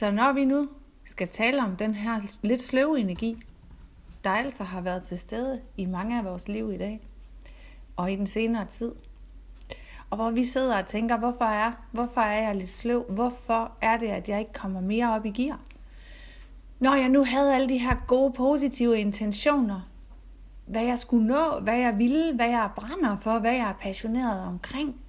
[0.00, 0.68] Så når vi nu
[1.04, 3.42] skal tale om den her lidt sløve energi,
[4.24, 7.00] der altså har været til stede i mange af vores liv i dag,
[7.96, 8.92] og i den senere tid,
[10.10, 13.04] og hvor vi sidder og tænker, hvorfor er, hvorfor er jeg lidt sløv?
[13.08, 15.60] Hvorfor er det, at jeg ikke kommer mere op i gear?
[16.78, 19.90] Når jeg nu havde alle de her gode, positive intentioner,
[20.66, 24.46] hvad jeg skulle nå, hvad jeg ville, hvad jeg brænder for, hvad jeg er passioneret
[24.46, 25.00] omkring,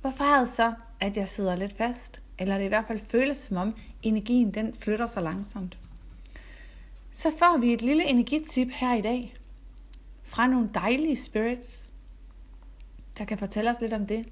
[0.00, 2.22] hvorfor er det så, at jeg sidder lidt fast?
[2.38, 5.78] Eller det i hvert fald føles som om, energien den flytter sig langsomt.
[7.12, 9.34] Så får vi et lille energitip her i dag
[10.22, 11.90] fra nogle dejlige spirits,
[13.18, 14.26] der kan fortælle os lidt om det.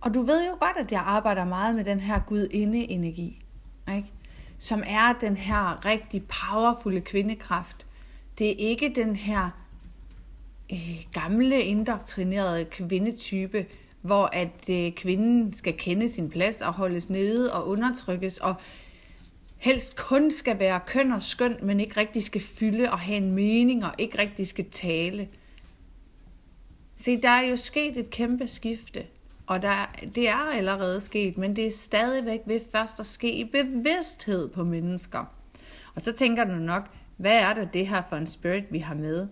[0.00, 3.42] Og du ved jo godt, at jeg arbejder meget med den her gudinde-energi,
[3.96, 4.08] ikke?
[4.58, 7.86] som er den her rigtig powerfulde kvindekraft.
[8.38, 9.50] Det er ikke den her
[10.72, 13.66] øh, gamle, indoktrinerede kvindetype,
[14.00, 18.54] hvor at øh, kvinden skal kende sin plads og holdes nede og undertrykkes, og
[19.62, 23.32] helst kun skal være køn og skøn, men ikke rigtig skal fylde og have en
[23.32, 25.28] mening og ikke rigtig skal tale.
[26.94, 29.06] Se, der er jo sket et kæmpe skifte,
[29.46, 33.44] og der, det er allerede sket, men det er stadigvæk ved først at ske i
[33.44, 35.24] bevidsthed på mennesker.
[35.94, 38.94] Og så tænker du nok, hvad er det det her for en spirit, vi har
[38.94, 39.28] med?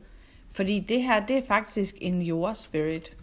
[0.52, 3.16] Fordi det her, det er faktisk en jordspirit.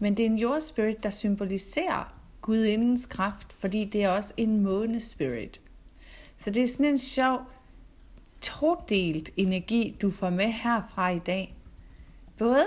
[0.00, 5.60] Men det er en jordspirit, der symboliserer gudindens kraft, fordi det er også en månespirit.
[6.36, 7.40] Så det er sådan en sjov,
[8.40, 11.56] todelt energi, du får med herfra i dag.
[12.38, 12.66] Både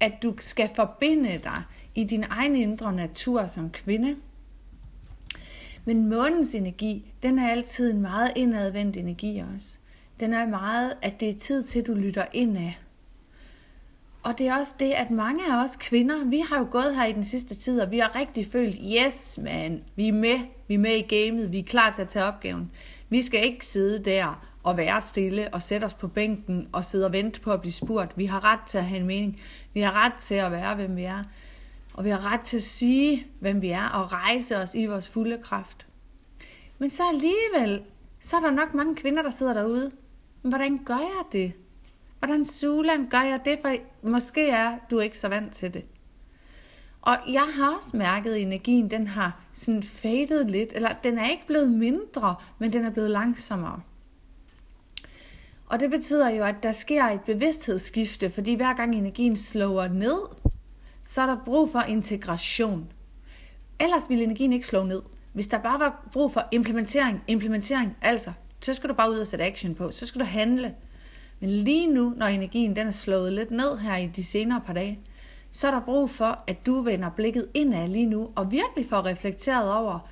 [0.00, 1.62] at du skal forbinde dig
[1.94, 4.16] i din egen indre natur som kvinde,
[5.84, 9.78] men månens energi, den er altid en meget indadvendt energi også.
[10.20, 12.72] Den er meget, at det er tid til, at du lytter indad.
[14.28, 17.04] Og det er også det, at mange af os kvinder, vi har jo gået her
[17.04, 20.74] i den sidste tid, og vi har rigtig følt, yes man, vi er med, vi
[20.74, 22.70] er med i gamet, vi er klar til at tage opgaven.
[23.08, 27.06] Vi skal ikke sidde der og være stille og sætte os på bænken og sidde
[27.06, 28.18] og vente på at blive spurgt.
[28.18, 29.40] Vi har ret til at have en mening.
[29.74, 31.24] Vi har ret til at være, hvem vi er.
[31.94, 35.08] Og vi har ret til at sige, hvem vi er, og rejse os i vores
[35.08, 35.86] fulde kraft.
[36.78, 37.82] Men så alligevel,
[38.20, 39.90] så er der nok mange kvinder, der sidder derude.
[40.42, 41.52] Men hvordan gør jeg det?
[42.18, 43.58] Hvordan Sulan gør jeg det?
[43.62, 45.84] For måske er du ikke så vant til det.
[47.02, 51.30] Og jeg har også mærket, at energien den har sådan fadet lidt, eller den er
[51.30, 53.80] ikke blevet mindre, men den er blevet langsommere.
[55.66, 60.18] Og det betyder jo, at der sker et bevidsthedsskifte, fordi hver gang energien slår ned,
[61.02, 62.92] så er der brug for integration.
[63.80, 65.02] Ellers ville energien ikke slå ned.
[65.32, 69.26] Hvis der bare var brug for implementering, implementering, altså, så skal du bare ud og
[69.26, 70.74] sætte action på, så skal du handle.
[71.40, 74.72] Men lige nu, når energien den er slået lidt ned her i de senere par
[74.72, 74.98] dage,
[75.52, 79.06] så er der brug for, at du vender blikket indad lige nu, og virkelig får
[79.06, 80.08] reflekteret over,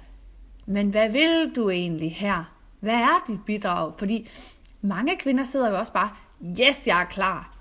[0.66, 2.52] men hvad vil du egentlig her?
[2.80, 3.92] Hvad er dit bidrag?
[3.98, 4.28] Fordi
[4.80, 6.10] mange kvinder sidder jo også bare,
[6.60, 7.56] yes, jeg er klar.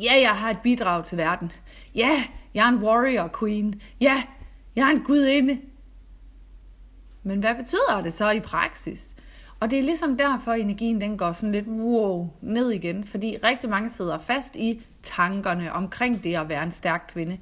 [0.00, 1.52] Ja, jeg har et bidrag til verden.
[1.94, 2.24] Ja,
[2.54, 3.80] jeg er en warrior queen.
[4.00, 4.22] Ja,
[4.76, 5.60] jeg er en gudinde.
[7.22, 9.14] Men hvad betyder det så i praksis?
[9.64, 13.36] Og det er ligesom derfor, at energien den går sådan lidt wow ned igen, fordi
[13.44, 17.38] rigtig mange sidder fast i tankerne omkring det at være en stærk kvinde.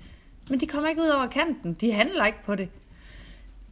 [0.51, 2.69] Men de kommer ikke ud over kanten, de handler ikke på det.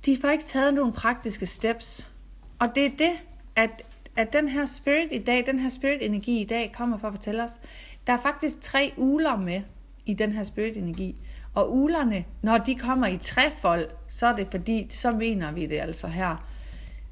[0.07, 2.11] De får ikke taget nogle praktiske steps.
[2.59, 3.11] Og det er det,
[3.57, 3.83] at,
[4.17, 7.15] at den her spirit i dag, den her spirit energi i dag kommer for at
[7.15, 7.61] fortælle os.
[8.07, 9.61] Der er faktisk tre uler med
[10.07, 11.17] i den her spirit energi.
[11.55, 15.79] Og ulerne, når de kommer i trefold, så er det fordi, så mener vi det
[15.81, 16.37] altså her.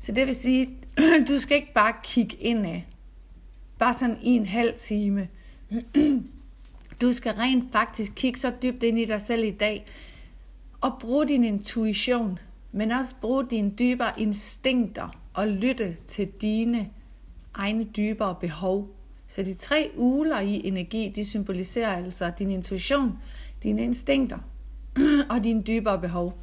[0.00, 0.70] Så det vil sige,
[1.28, 2.86] du skal ikke bare kigge ind af.
[3.78, 5.28] Bare sådan i en halv time.
[7.00, 9.86] Du skal rent faktisk kigge så dybt ind i dig selv i dag,
[10.80, 12.38] og bruge din intuition,
[12.72, 16.90] men også bruge dine dybere instinkter og lytte til dine
[17.54, 18.88] egne dybere behov.
[19.26, 23.18] Så de tre uler i energi, de symboliserer altså din intuition,
[23.62, 24.38] dine instinkter
[25.30, 26.38] og dine dybere behov.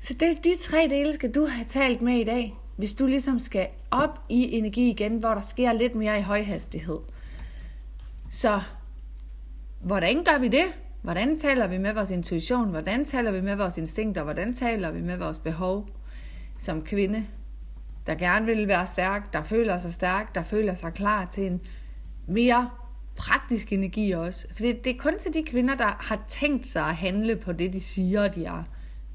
[0.00, 3.38] Så det, de tre dele skal du have talt med i dag, hvis du ligesom
[3.38, 6.98] skal op i energi igen, hvor der sker lidt mere i høj hastighed.
[8.30, 8.60] Så
[9.80, 10.64] hvordan gør vi det?
[11.02, 12.70] Hvordan taler vi med vores intuition?
[12.70, 14.22] Hvordan taler vi med vores instinkter?
[14.22, 15.88] Hvordan taler vi med vores behov
[16.58, 17.26] som kvinde,
[18.06, 21.60] der gerne vil være stærk, der føler sig stærk, der føler sig klar til en
[22.26, 22.70] mere
[23.16, 24.46] praktisk energi også.
[24.52, 27.52] For det, det er kun til de kvinder, der har tænkt sig at handle på
[27.52, 28.64] det, de siger, de er.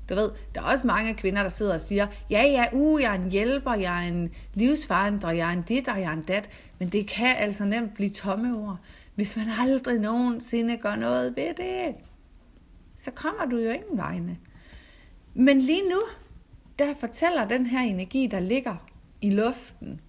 [0.10, 3.12] Du ved, der er også mange kvinder, der sidder og siger, ja, ja, uh, jeg
[3.12, 6.24] er en hjælper, jeg er en livsforandrer, jeg er en dit, og jeg er en
[6.24, 6.50] dat.
[6.80, 8.78] Men det kan altså nemt blive tomme ord.
[9.16, 11.96] Hvis man aldrig nogensinde gør noget ved det,
[12.98, 14.38] så kommer du jo ingen vegne.
[15.34, 16.02] Men lige nu,
[16.80, 18.76] der fortæller den her energi, der ligger
[19.22, 20.02] i luften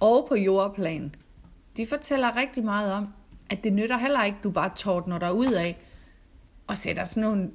[0.00, 1.14] og på jordplan,
[1.76, 3.08] de fortæller rigtig meget om,
[3.50, 5.78] at det nytter heller ikke, du bare tordner dig ud af
[6.66, 7.50] og sætter sådan nogle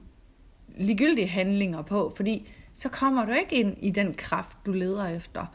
[0.78, 5.46] ligegyldige handlinger på, fordi så kommer du ikke ind i den kraft, du leder efter.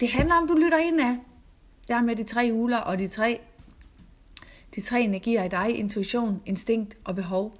[0.00, 1.16] Det handler om, du lytter ind af.
[1.88, 3.40] Der med de tre uler og de tre,
[4.74, 7.58] de tre energier i dig, intuition, instinkt og behov.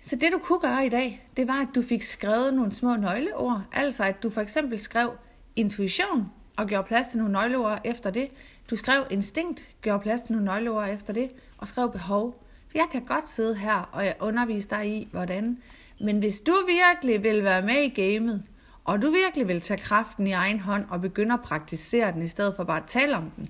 [0.00, 2.96] Så det du kunne gøre i dag, det var, at du fik skrevet nogle små
[2.96, 3.62] nøgleord.
[3.72, 5.10] Altså at du for eksempel skrev
[5.56, 8.30] intuition og gjorde plads til nogle nøgleord efter det.
[8.70, 12.44] Du skrev instinkt, gjorde plads til nogle nøgleord efter det, og skrev behov.
[12.68, 15.58] For jeg kan godt sidde her og undervise dig i, hvordan.
[16.00, 18.42] Men hvis du virkelig vil være med i gamet,
[18.84, 22.28] og du virkelig vil tage kraften i egen hånd og begynde at praktisere den, i
[22.28, 23.48] stedet for bare at tale om den,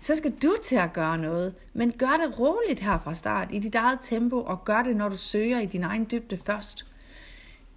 [0.00, 1.54] så skal du til at gøre noget.
[1.72, 5.08] Men gør det roligt her fra start, i dit eget tempo, og gør det, når
[5.08, 6.86] du søger i din egen dybde først.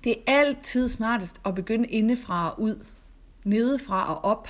[0.03, 2.85] Det er altid smartest at begynde indefra og ud,
[3.43, 4.49] nedefra og op.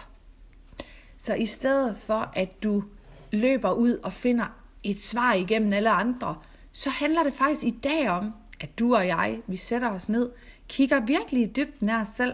[1.18, 2.84] Så i stedet for, at du
[3.32, 4.46] løber ud og finder
[4.84, 6.36] et svar igennem alle andre,
[6.72, 10.30] så handler det faktisk i dag om, at du og jeg, vi sætter os ned,
[10.68, 12.34] kigger virkelig i dybden af os selv,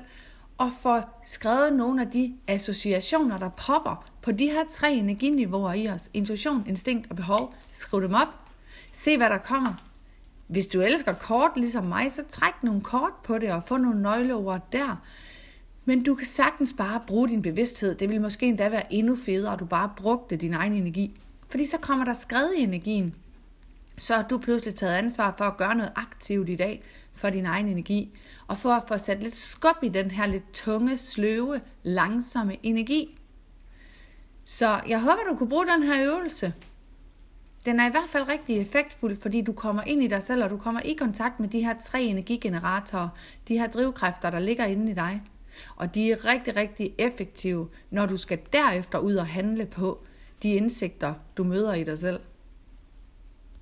[0.58, 5.90] og får skrevet nogle af de associationer, der popper på de her tre energiniveauer i
[5.90, 6.10] os.
[6.14, 7.54] Intuition, instinkt og behov.
[7.72, 8.28] Skriv dem op.
[8.92, 9.74] Se, hvad der kommer.
[10.48, 14.02] Hvis du elsker kort ligesom mig, så træk nogle kort på det og få nogle
[14.02, 15.02] nøgleord der.
[15.86, 17.96] Men du kan sagtens bare bruge din bevidsthed.
[17.96, 21.20] Det vil måske endda være endnu federe, at du bare brugte din egen energi.
[21.50, 23.16] Fordi så kommer der skred i energien.
[23.98, 27.46] Så har du pludselig taget ansvar for at gøre noget aktivt i dag for din
[27.46, 28.18] egen energi.
[28.48, 33.20] Og for at få sat lidt skub i den her lidt tunge, sløve, langsomme energi.
[34.46, 36.54] Så jeg håber, du kunne bruge den her øvelse.
[37.66, 40.50] Den er i hvert fald rigtig effektfuld, fordi du kommer ind i dig selv, og
[40.50, 43.10] du kommer i kontakt med de her tre energigeneratorer,
[43.48, 45.22] de her drivkræfter, der ligger inde i dig.
[45.76, 50.04] Og de er rigtig, rigtig effektive, når du skal derefter ud og handle på
[50.44, 52.20] de indsigter, du møder i dig selv.